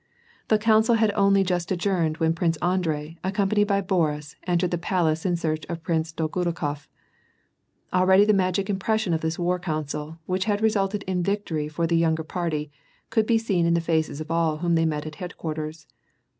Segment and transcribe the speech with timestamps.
[0.47, 5.27] The council had only just adjourned when Prince Andrei, accompanied by Boris, entered the palace
[5.27, 6.87] in search of Prince Dolgorukof.
[7.93, 11.95] Already the magic impression of this war council, which had resulted in victory for the
[11.97, 12.71] younger party,
[13.11, 15.85] could be seen in the faces of all whom they met at headquarters.